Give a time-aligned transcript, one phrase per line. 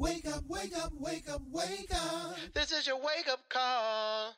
[0.00, 2.34] Wake up, wake up, wake up, wake up.
[2.54, 4.34] This is your wake up call.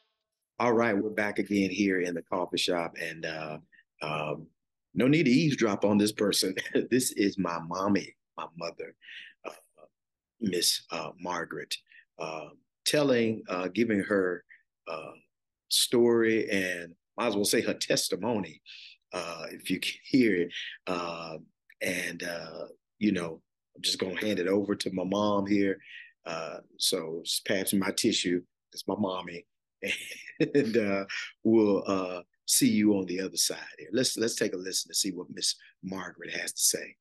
[0.59, 3.59] All right, we're back again here in the coffee shop, and uh,
[4.03, 4.49] um,
[4.93, 6.57] no need to eavesdrop on this person.
[6.91, 8.97] this is my mommy, my mother,
[9.47, 9.85] uh,
[10.41, 11.77] Miss uh, Margaret,
[12.19, 12.49] uh,
[12.85, 14.43] telling, uh, giving her
[14.91, 15.13] uh,
[15.69, 18.61] story, and might as well say her testimony,
[19.15, 20.53] if you can hear it.
[21.81, 22.25] and
[22.99, 23.41] you know,
[23.77, 25.79] I'm just gonna hand it over to my mom here.
[26.79, 28.43] so just passing my tissue.
[28.73, 29.45] It's my mommy
[30.55, 31.05] and uh,
[31.45, 33.89] we'll uh, see you on the other side here.
[33.93, 36.97] Let's let's take a listen to see what Miss Margaret has to say.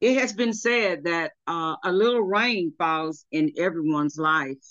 [0.00, 4.62] It has been said that uh, a little rain falls in everyone's life,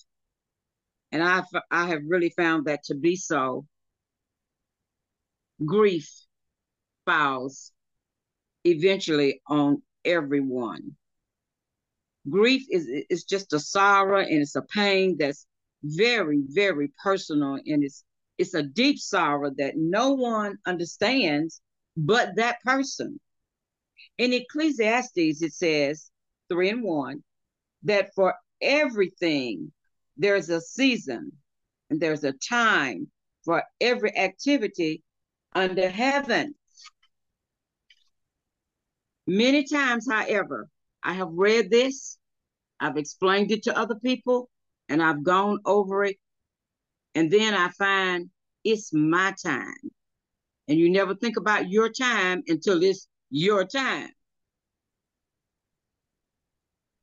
[1.12, 3.66] and I I have really found that to be so.
[5.66, 6.10] Grief
[7.06, 7.72] falls
[8.68, 10.96] eventually on everyone.
[12.30, 15.46] Grief is is just a sorrow and it's a pain that's
[15.84, 18.04] very, very personal, and it's
[18.38, 21.62] it's a deep sorrow that no one understands
[21.96, 23.20] but that person.
[24.18, 26.12] In Ecclesiastes, it says
[26.50, 27.24] three and one
[27.84, 29.72] that for everything
[30.18, 31.32] there's a season
[31.90, 33.10] and there's a time
[33.44, 35.04] for every activity
[35.54, 36.54] under heaven.
[39.28, 40.70] Many times, however,
[41.04, 42.18] I have read this,
[42.80, 44.50] I've explained it to other people,
[44.88, 46.16] and I've gone over it.
[47.14, 48.30] And then I find
[48.64, 49.92] it's my time.
[50.70, 54.10] And you never think about your time until it's your time.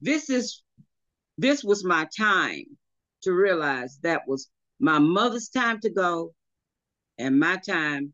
[0.01, 0.63] This is
[1.37, 2.65] this was my time
[3.23, 6.35] to realize that was my mother's time to go
[7.19, 8.13] and my time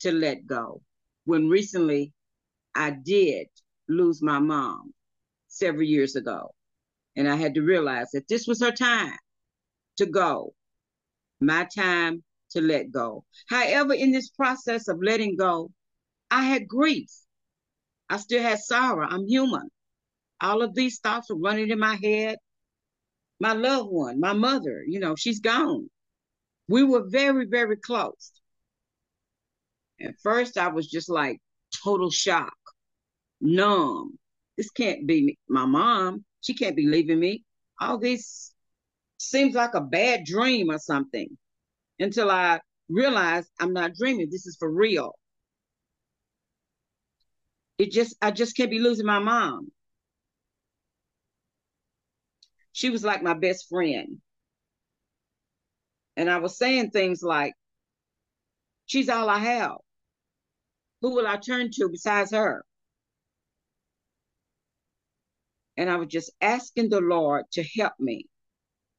[0.00, 0.80] to let go.
[1.24, 2.12] When recently
[2.74, 3.48] I did
[3.88, 4.92] lose my mom
[5.48, 6.54] several years ago.
[7.16, 9.16] And I had to realize that this was her time
[9.98, 10.52] to go,
[11.40, 13.24] my time to let go.
[13.48, 15.70] However, in this process of letting go,
[16.30, 17.10] I had grief.
[18.08, 19.06] I still had sorrow.
[19.08, 19.68] I'm human.
[20.40, 22.36] All of these thoughts were running in my head.
[23.40, 25.88] My loved one, my mother, you know, she's gone.
[26.68, 28.32] We were very, very close.
[30.00, 31.38] At first, I was just like
[31.82, 32.54] total shock,
[33.44, 34.18] numb.
[34.56, 35.38] This can't be me.
[35.48, 36.24] my mom.
[36.40, 37.44] She can't be leaving me.
[37.80, 38.52] All this
[39.18, 41.28] seems like a bad dream or something
[41.98, 44.28] until I realized I'm not dreaming.
[44.30, 45.12] This is for real.
[47.78, 49.70] It just, I just can't be losing my mom.
[52.72, 54.18] She was like my best friend.
[56.16, 57.54] And I was saying things like,
[58.86, 59.76] she's all I have.
[61.00, 62.64] Who will I turn to besides her?
[65.76, 68.26] And I was just asking the Lord to help me.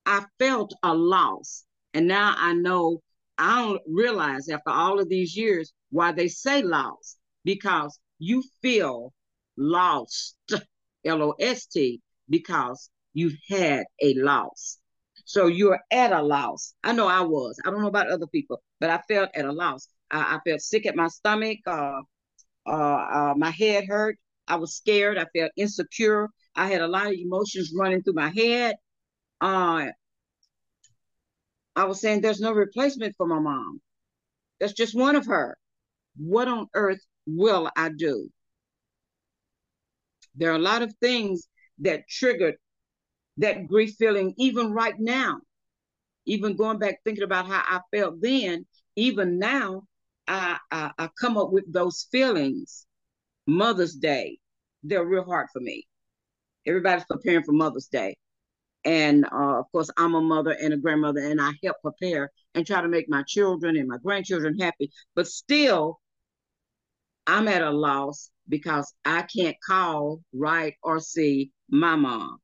[0.06, 1.66] I felt a loss.
[1.94, 3.02] And now I know
[3.38, 9.13] I don't realize after all of these years why they say loss because you feel
[9.58, 10.38] lost,
[11.06, 14.80] L O S T, because you've had a loss.
[15.25, 16.75] So you're at a loss.
[16.84, 17.57] I know I was.
[17.66, 19.88] I don't know about other people, but I felt at a loss.
[20.12, 21.59] I, I felt sick at my stomach.
[21.66, 22.02] Uh,
[22.68, 24.18] uh, uh, my head hurt.
[24.47, 25.18] I was scared.
[25.18, 26.30] I felt insecure.
[26.55, 28.75] I had a lot of emotions running through my head.
[29.41, 29.88] Uh,
[31.75, 33.81] I was saying there's no replacement for my mom.
[34.59, 35.57] That's just one of her.
[36.15, 38.29] What on earth will I do?
[40.35, 41.47] There are a lot of things
[41.79, 42.55] that triggered
[43.38, 45.39] that grief feeling, even right now.
[46.25, 48.65] Even going back thinking about how I felt then,
[48.95, 49.83] even now,
[50.27, 52.88] I, I, I come up with those feelings.
[53.45, 54.39] Mother's Day,
[54.83, 55.85] they're real hard for me
[56.65, 58.15] everybody's preparing for Mother's Day.
[58.83, 62.65] And uh, of course, I'm a mother and a grandmother, and I help prepare and
[62.65, 64.91] try to make my children and my grandchildren happy.
[65.15, 65.99] But still,
[67.25, 72.37] I'm at a loss because I can't call, write, or see my mom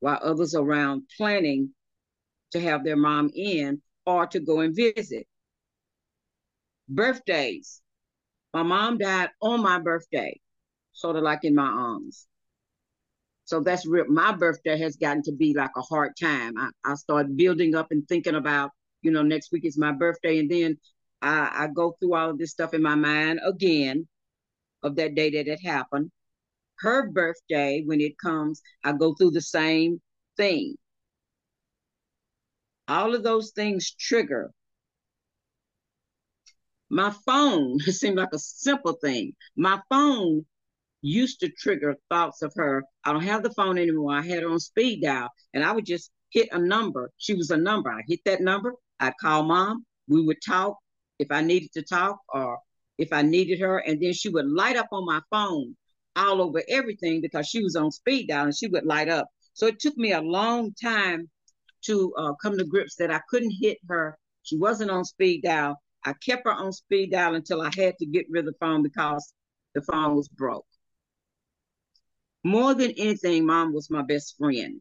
[0.00, 1.70] while others around planning
[2.52, 5.26] to have their mom in or to go and visit.
[6.88, 7.80] Birthdays.
[8.54, 10.40] My mom died on my birthday,
[10.92, 12.26] sort of like in my arms.
[13.46, 14.06] So that's real.
[14.08, 16.58] My birthday has gotten to be like a hard time.
[16.58, 18.72] I, I start building up and thinking about,
[19.02, 20.40] you know, next week is my birthday.
[20.40, 20.78] And then
[21.22, 24.08] I, I go through all of this stuff in my mind again
[24.82, 26.10] of that day that it happened.
[26.80, 30.00] Her birthday, when it comes, I go through the same
[30.36, 30.76] thing.
[32.88, 34.50] All of those things trigger.
[36.90, 39.34] My phone, it seemed like a simple thing.
[39.56, 40.46] My phone
[41.06, 42.82] used to trigger thoughts of her.
[43.04, 44.12] I don't have the phone anymore.
[44.12, 47.10] I had her on speed dial, and I would just hit a number.
[47.18, 47.90] She was a number.
[47.90, 48.74] I hit that number.
[49.00, 49.84] I'd call mom.
[50.08, 50.76] We would talk
[51.18, 52.58] if I needed to talk or
[52.98, 55.76] if I needed her, and then she would light up on my phone
[56.16, 59.26] all over everything because she was on speed dial and she would light up.
[59.52, 61.28] So it took me a long time
[61.84, 64.18] to uh, come to grips that I couldn't hit her.
[64.42, 65.76] She wasn't on speed dial.
[66.04, 68.82] I kept her on speed dial until I had to get rid of the phone
[68.82, 69.32] because
[69.74, 70.66] the phone was broke.
[72.46, 74.80] More than anything, mom was my best friend.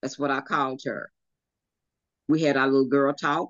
[0.00, 1.10] That's what I called her.
[2.28, 3.48] We had our little girl talk.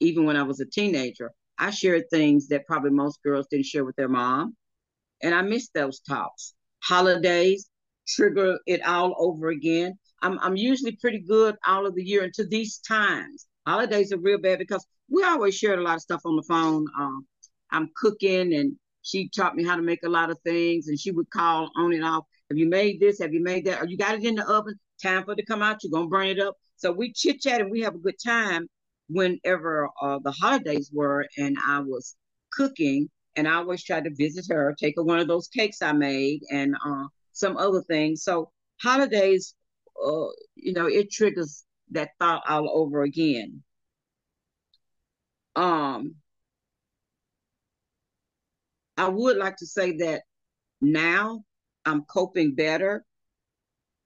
[0.00, 3.86] Even when I was a teenager, I shared things that probably most girls didn't share
[3.86, 4.54] with their mom.
[5.22, 6.52] And I missed those talks.
[6.82, 7.70] Holidays
[8.06, 9.98] trigger it all over again.
[10.20, 13.46] I'm, I'm usually pretty good all of the year until these times.
[13.66, 16.84] Holidays are real bad because we always shared a lot of stuff on the phone.
[17.00, 17.26] Um,
[17.70, 21.10] I'm cooking and she taught me how to make a lot of things and she
[21.12, 22.24] would call on and off.
[22.48, 23.20] Have you made this?
[23.20, 23.80] Have you made that?
[23.80, 24.74] Or you got it in the oven?
[25.02, 25.84] Time for it to come out.
[25.84, 26.56] You're to burn it up.
[26.76, 28.66] So we chit chat and we have a good time
[29.08, 32.16] whenever uh, the holidays were and I was
[32.50, 33.10] cooking.
[33.36, 36.40] And I always tried to visit her, take her one of those cakes I made
[36.50, 38.22] and uh, some other things.
[38.22, 39.54] So holidays,
[40.02, 43.62] uh, you know, it triggers that thought all over again.
[45.56, 46.14] Um,
[48.96, 50.22] I would like to say that
[50.80, 51.44] now
[51.84, 53.04] I'm coping better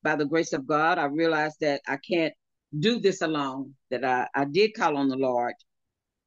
[0.02, 0.98] by the grace of God.
[0.98, 2.34] I realize that I can't
[2.78, 5.54] do this alone, that I, I did call on the Lord.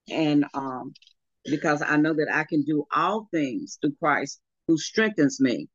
[0.10, 0.94] And um,
[1.46, 5.68] because I know that I can do all things through Christ who strengthens me.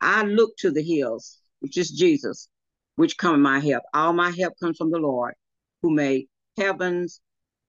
[0.00, 2.48] I look to the hills, which is Jesus,
[2.96, 3.84] which come my help.
[3.94, 5.34] All my help comes from the Lord
[5.80, 6.26] who made
[6.58, 7.20] heavens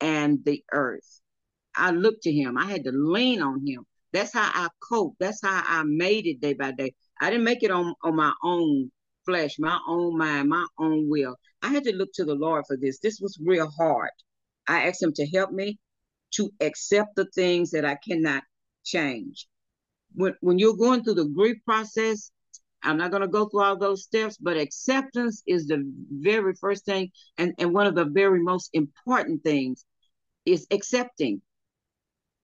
[0.01, 1.21] and the earth.
[1.75, 2.57] I look to him.
[2.57, 3.85] I had to lean on him.
[4.13, 5.15] That's how I cope.
[5.19, 6.93] That's how I made it day by day.
[7.19, 8.91] I didn't make it on, on my own
[9.25, 11.35] flesh, my own mind, my own will.
[11.61, 12.99] I had to look to the Lord for this.
[12.99, 14.11] This was real hard.
[14.67, 15.79] I asked him to help me
[16.35, 18.43] to accept the things that I cannot
[18.83, 19.47] change.
[20.13, 22.31] When, when you're going through the grief process,
[22.83, 26.85] I'm not going to go through all those steps, but acceptance is the very first
[26.85, 27.11] thing.
[27.37, 29.85] And, and one of the very most important things
[30.45, 31.41] is accepting.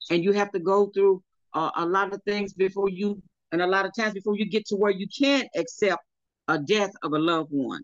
[0.09, 1.21] And you have to go through
[1.53, 4.75] a lot of things before you, and a lot of times before you get to
[4.75, 6.03] where you can accept
[6.47, 7.83] a death of a loved one.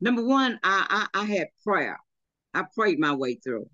[0.00, 1.98] Number one, I, I, I had prayer.
[2.52, 3.68] I prayed my way through.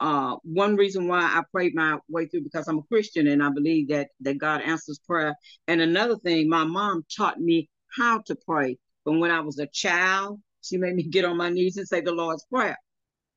[0.00, 3.50] Uh, one reason why I prayed my way through because I'm a Christian and I
[3.50, 5.34] believe that that God answers prayer.
[5.68, 8.78] And another thing, my mom taught me how to pray.
[9.04, 12.00] But when I was a child, she made me get on my knees and say
[12.00, 12.76] the Lord's prayer.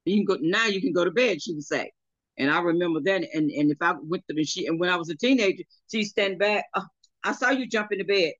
[0.06, 0.66] You can go now.
[0.66, 1.42] You can go to bed.
[1.42, 1.92] She would say,
[2.38, 3.28] and I remember that.
[3.34, 6.06] And and if I went to the she and when I was a teenager, she'd
[6.06, 6.66] stand back.
[6.76, 6.86] Oh,
[7.24, 8.34] I saw you jump in the bed.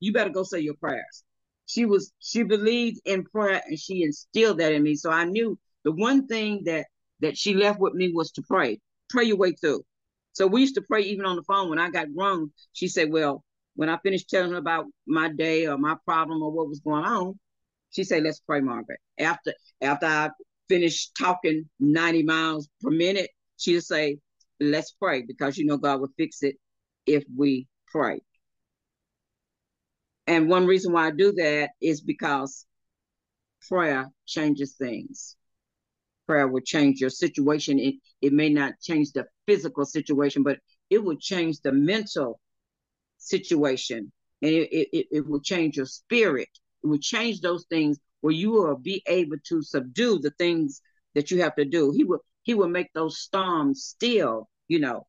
[0.00, 1.24] You better go say your prayers.
[1.66, 4.94] She was she believed in prayer and she instilled that in me.
[4.96, 6.86] So I knew the one thing that
[7.20, 8.80] that she left with me was to pray.
[9.10, 9.84] Pray your way through.
[10.32, 11.68] So we used to pray even on the phone.
[11.70, 13.44] When I got grown, she said, Well,
[13.76, 17.04] when I finished telling her about my day or my problem or what was going
[17.04, 17.38] on,
[17.90, 19.00] she said, Let's pray, Margaret.
[19.18, 20.30] After after I
[20.68, 23.30] finished talking 90 miles per minute,
[23.62, 24.18] she'll say,
[24.60, 26.56] Let's pray, because you know God will fix it
[27.06, 28.20] if we pray.
[30.28, 32.64] And one reason why I do that is because
[33.68, 35.36] prayer changes things
[36.26, 37.78] prayer will change your situation.
[37.78, 40.58] It, it may not change the physical situation, but
[40.90, 42.40] it will change the mental
[43.18, 46.48] situation and it, it, it will change your spirit.
[46.82, 50.80] It will change those things where you will be able to subdue the things
[51.14, 51.92] that you have to do.
[51.94, 55.06] He will he will make those storms still, you know.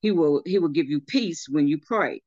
[0.00, 2.22] He will he will give you peace when you pray.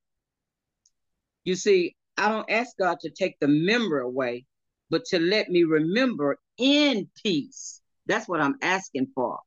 [1.44, 4.46] You see, I don't ask God to take the memory away,
[4.90, 7.82] but to let me remember in peace.
[8.08, 9.40] That's what I'm asking for.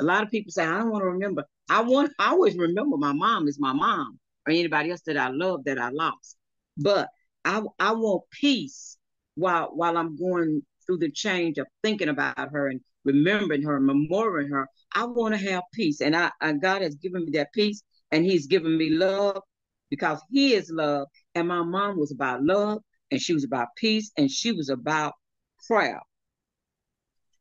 [0.00, 1.44] A lot of people say, I don't want to remember.
[1.68, 5.28] I want I always remember my mom is my mom or anybody else that I
[5.28, 6.36] love that I lost.
[6.76, 7.08] But
[7.44, 8.98] I I want peace
[9.34, 14.50] while while I'm going through the change of thinking about her and remembering her, memorializing
[14.50, 14.68] her.
[14.94, 16.00] I want to have peace.
[16.00, 19.42] And I, I God has given me that peace and He's given me love
[19.90, 21.08] because He is love.
[21.34, 25.14] And my mom was about love and she was about peace and she was about
[25.66, 26.00] prayer.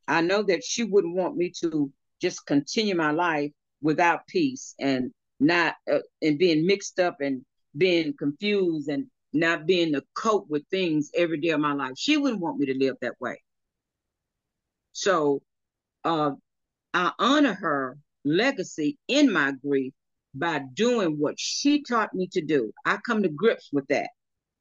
[0.08, 1.91] I know that she wouldn't want me to
[2.22, 3.51] just continue my life
[3.82, 7.43] without peace and not uh, and being mixed up and
[7.77, 11.93] being confused and not being to cope with things every day of my life.
[11.98, 13.41] She wouldn't want me to live that way.
[14.91, 15.41] So
[16.03, 16.31] uh,
[16.93, 19.93] I honor her legacy in my grief
[20.36, 22.72] by doing what she taught me to do.
[22.86, 24.10] I come to grips with that.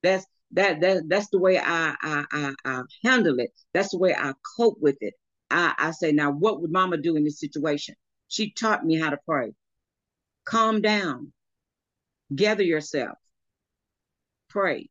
[0.02, 3.50] That's that that that's the way I I I, I handle it.
[3.72, 5.14] That's the way I cope with it.
[5.50, 7.94] I, I say, now what would mama do in this situation?
[8.28, 9.52] She taught me how to pray.
[10.44, 11.32] Calm down.
[12.34, 13.18] Gather yourself.
[14.49, 14.88] Pray.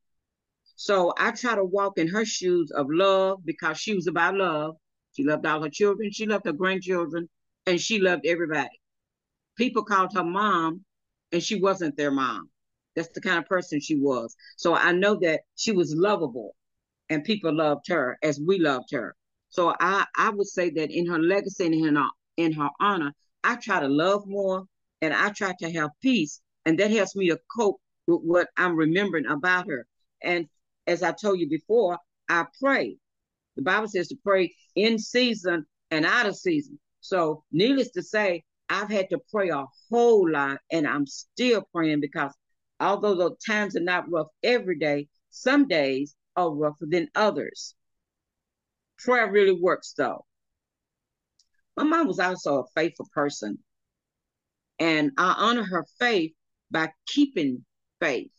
[0.75, 4.77] So I try to walk in her shoes of love because she was about love.
[5.13, 7.30] She loved all her children, she loved her grandchildren,
[7.65, 8.80] and she loved everybody.
[9.58, 10.86] People called her mom,
[11.32, 12.50] and she wasn't their mom.
[12.96, 14.36] That's the kind of person she was.
[14.58, 16.56] So I know that she was lovable
[17.10, 19.15] and people loved her as we loved her.
[19.50, 23.13] So I, I would say that in her legacy and in her, in her honor,
[23.44, 24.65] I try to love more
[25.01, 26.41] and I try to have peace.
[26.65, 29.86] And that helps me to cope with what I'm remembering about her.
[30.22, 30.48] And
[30.88, 31.98] as I told you before,
[32.30, 32.98] I pray.
[33.62, 36.80] The Bible says to pray in season and out of season.
[37.00, 42.01] So, needless to say, I've had to pray a whole lot, and I'm still praying
[42.01, 42.34] because
[42.80, 47.75] although the times are not rough every day, some days are rougher than others.
[48.98, 50.25] Prayer really works, though.
[51.77, 53.60] My mom was also a faithful person,
[54.80, 56.34] and I honor her faith
[56.72, 57.63] by keeping
[58.00, 58.32] faith,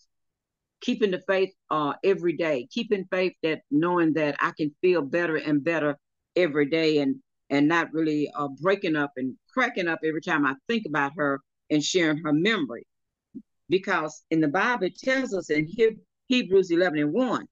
[0.82, 5.36] keeping the faith uh, every day, keeping faith that knowing that I can feel better
[5.36, 5.96] and better
[6.36, 7.16] every day, and
[7.50, 11.40] and not really uh, breaking up and cracking up every time I think about her
[11.70, 12.86] and sharing her memory.
[13.68, 15.68] Because in the Bible, it tells us in
[16.28, 17.46] Hebrews 11 and 1,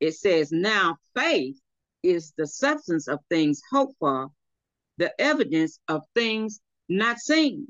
[0.00, 1.58] it says, Now faith
[2.02, 4.28] is the substance of things hoped for,
[4.96, 7.68] the evidence of things not seen.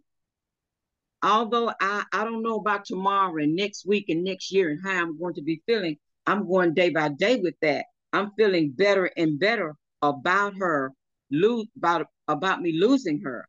[1.23, 5.03] Although I, I don't know about tomorrow and next week and next year and how
[5.03, 5.97] I'm going to be feeling,
[6.27, 7.87] I'm going day by day with that.
[8.13, 10.93] I'm feeling better and better about her
[11.31, 13.47] lose about about me losing her.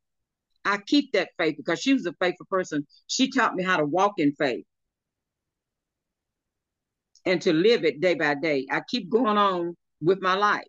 [0.66, 2.86] I keep that faith because she was a faithful person.
[3.08, 4.66] She taught me how to walk in faith
[7.26, 8.66] and to live it day by day.
[8.70, 10.64] I keep going on with my life.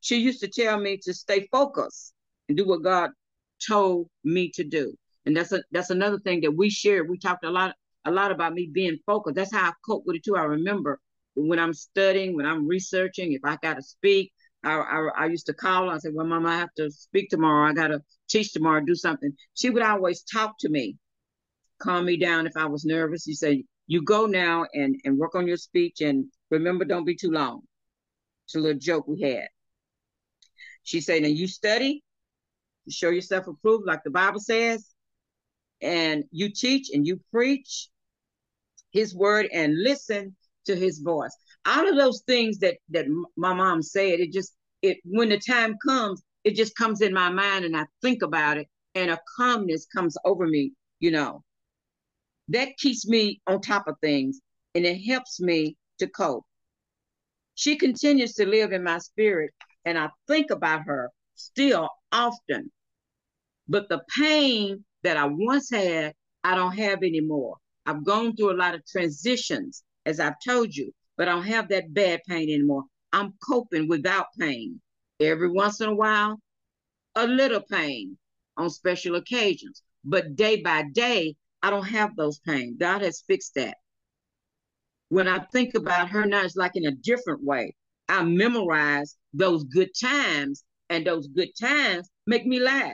[0.00, 2.12] She used to tell me to stay focused
[2.48, 3.10] and do what God
[3.66, 4.94] told me to do.
[5.28, 7.10] And that's a that's another thing that we shared.
[7.10, 7.74] We talked a lot
[8.06, 9.36] a lot about me being focused.
[9.36, 10.36] That's how I cope with it too.
[10.36, 10.98] I remember
[11.34, 14.32] when I'm studying, when I'm researching, if I got to speak,
[14.64, 15.90] I, I, I used to call.
[15.90, 17.68] I said, "Well, Mama, I have to speak tomorrow.
[17.68, 18.80] I got to teach tomorrow.
[18.80, 20.96] Do something." She would always talk to me,
[21.78, 23.24] calm me down if I was nervous.
[23.24, 27.16] She said, "You go now and and work on your speech, and remember, don't be
[27.16, 27.60] too long."
[28.46, 29.48] It's a little joke we had.
[30.84, 32.02] She said, "Now you study,
[32.88, 34.94] show yourself approved, like the Bible says,
[35.80, 37.88] and you teach and you preach
[38.90, 43.06] His word and listen to His voice." Out of those things that that
[43.36, 47.30] my mom said, it just it when the time comes, it just comes in my
[47.30, 51.44] mind and I think about it and a calmness comes over me, you know.
[52.48, 54.40] That keeps me on top of things
[54.74, 56.44] and it helps me to cope.
[57.54, 59.52] She continues to live in my spirit
[59.84, 62.70] and I think about her still often.
[63.68, 66.14] But the pain that I once had,
[66.44, 67.56] I don't have anymore.
[67.86, 71.68] I've gone through a lot of transitions, as I've told you but I don't have
[71.68, 72.84] that bad pain anymore.
[73.12, 74.80] I'm coping without pain.
[75.20, 76.40] Every once in a while,
[77.16, 78.16] a little pain
[78.56, 79.82] on special occasions.
[80.04, 82.76] But day by day, I don't have those pains.
[82.78, 83.76] God has fixed that.
[85.08, 87.74] When I think about her now, it's like in a different way.
[88.08, 92.92] I memorize those good times, and those good times make me laugh.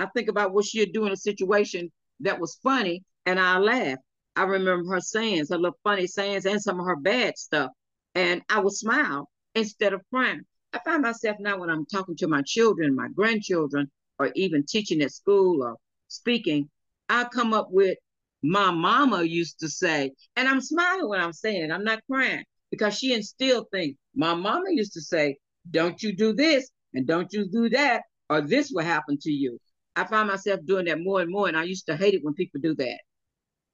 [0.00, 1.90] I think about what she'd do in a situation
[2.20, 3.98] that was funny, and I laugh.
[4.34, 7.70] I remember her sayings, her little funny sayings, and some of her bad stuff.
[8.14, 10.40] And I would smile instead of crying.
[10.72, 15.02] I find myself now when I'm talking to my children, my grandchildren, or even teaching
[15.02, 15.76] at school or
[16.08, 16.70] speaking,
[17.08, 17.98] I come up with
[18.42, 21.70] my mama used to say, and I'm smiling when I'm saying it.
[21.72, 23.96] I'm not crying because she instilled things.
[24.14, 25.36] My mama used to say,
[25.70, 29.58] don't you do this and don't you do that, or this will happen to you.
[30.00, 32.34] I find myself doing that more and more, and I used to hate it when
[32.34, 33.00] people do that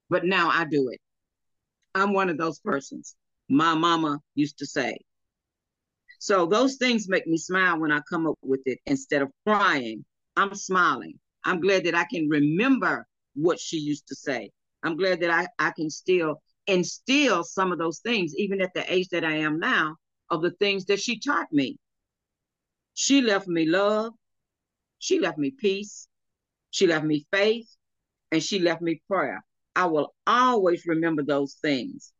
[0.09, 0.99] but now I do it.
[1.95, 3.15] I'm one of those persons.
[3.49, 4.97] My mama used to say.
[6.19, 10.03] So those things make me smile when I come up with it instead of crying.
[10.35, 11.19] I'm smiling.
[11.43, 13.05] I'm glad that I can remember
[13.35, 14.49] what she used to say.
[14.83, 18.91] I'm glad that I, I can still instill some of those things, even at the
[18.91, 19.95] age that I am now,
[20.29, 21.77] of the things that she taught me.
[22.93, 24.13] She left me love.
[24.99, 26.07] She left me peace.
[26.71, 27.67] She left me faith.
[28.31, 29.43] And she left me prayer.
[29.75, 32.11] I will always remember those things.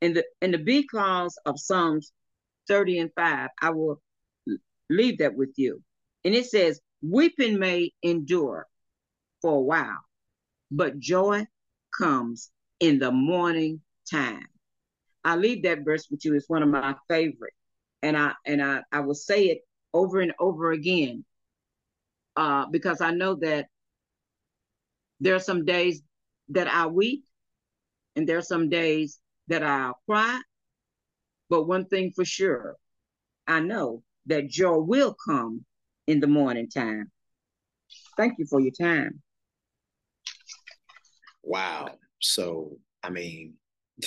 [0.00, 2.12] In the in the B clause of Psalms
[2.68, 4.00] 30 and 5, I will
[4.90, 5.82] leave that with you.
[6.24, 8.66] And it says, weeping may endure
[9.40, 10.04] for a while,
[10.70, 11.46] but joy
[11.98, 13.80] comes in the morning
[14.10, 14.46] time.
[15.24, 16.34] I leave that verse with you.
[16.34, 17.54] It's one of my favorite.
[18.02, 21.24] And I and I, I will say it over and over again.
[22.36, 23.66] Uh, because I know that
[25.20, 26.02] there are some days
[26.50, 27.24] that I weep
[28.14, 30.40] and there are some days that I'll cry.
[31.48, 32.76] But one thing for sure,
[33.46, 35.64] I know that joy will come
[36.06, 37.10] in the morning time.
[38.16, 39.22] Thank you for your time.
[41.42, 41.90] Wow.
[42.20, 43.54] So, I mean,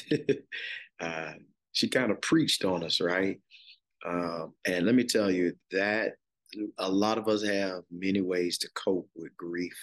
[1.00, 1.32] uh,
[1.72, 3.40] she kind of preached on us, right?
[4.06, 6.14] Um, and let me tell you that
[6.78, 9.78] a lot of us have many ways to cope with grief.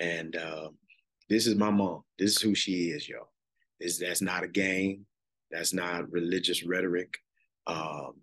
[0.00, 0.76] And um,
[1.28, 2.02] this is my mom.
[2.18, 3.30] This is who she is, y'all.
[3.80, 5.06] This, that's not a game.
[5.50, 7.14] That's not religious rhetoric.
[7.66, 8.14] Um,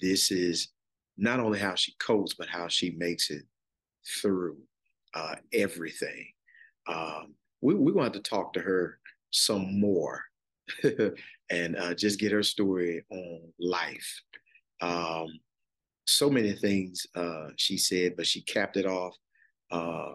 [0.00, 0.68] this is
[1.16, 3.42] not only how she copes, but how she makes it
[4.20, 4.56] through
[5.14, 6.26] uh, everything.
[6.86, 8.98] Um, we, we're going to have to talk to her
[9.30, 10.22] some more
[11.50, 14.22] and uh, just get her story on life.
[14.80, 15.26] Um,
[16.08, 19.14] so many things uh, she said, but she capped it off
[19.70, 20.12] uh,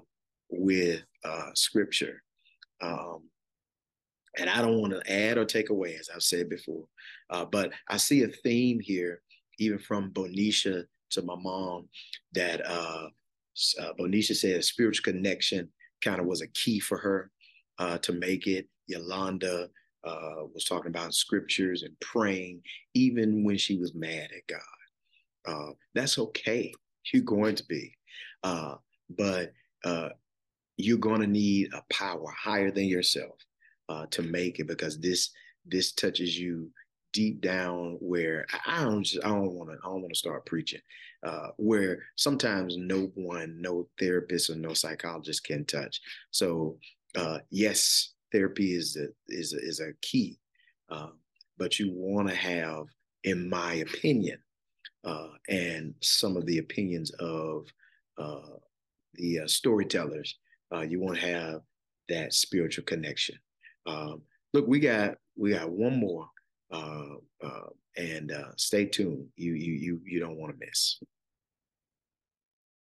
[0.49, 2.23] with uh, scripture.
[2.81, 3.29] Um,
[4.39, 6.85] and I don't want to add or take away, as I've said before,
[7.29, 9.21] uh, but I see a theme here,
[9.59, 11.87] even from Bonisha to my mom,
[12.33, 13.09] that uh,
[13.79, 15.69] uh, Bonisha said spiritual connection
[16.03, 17.29] kind of was a key for her
[18.01, 18.67] to make it.
[18.87, 19.69] Yolanda
[20.03, 22.63] was talking about scriptures and praying,
[22.95, 24.59] even when she was mad at God.
[25.45, 26.73] Uh, that's okay.
[27.11, 27.93] You're going to be,
[28.43, 28.75] uh,
[29.09, 29.51] but
[29.83, 30.09] uh,
[30.77, 33.35] you're going to need a power higher than yourself
[33.89, 35.29] uh, to make it because this
[35.65, 36.69] this touches you
[37.13, 40.45] deep down where I don't just I don't want to I don't want to start
[40.45, 40.81] preaching
[41.23, 46.77] uh, where sometimes no one no therapist or no psychologist can touch so
[47.15, 50.39] uh, yes therapy is a, is a, is a key
[50.89, 51.09] uh,
[51.57, 52.85] but you want to have
[53.23, 54.37] in my opinion
[55.03, 57.67] uh, and some of the opinions of
[58.17, 58.57] uh,
[59.15, 60.37] the uh, storytellers
[60.87, 61.61] you won't have
[62.09, 63.35] that spiritual connection
[63.85, 66.27] um, look we got we got one more
[66.73, 69.27] uh, uh, and uh, stay tuned.
[69.35, 70.99] You you you you don't want to miss.